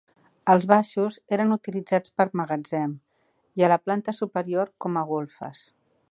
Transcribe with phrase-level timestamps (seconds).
[0.51, 2.95] Els baixos eren utilitzats per magatzem
[3.63, 5.63] i la planta superior com a golfes.